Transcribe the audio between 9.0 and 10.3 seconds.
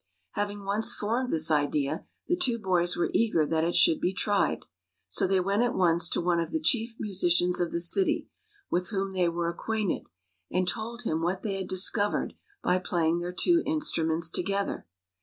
they were acquainted,